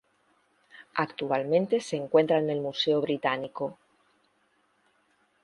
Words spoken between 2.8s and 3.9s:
Británico.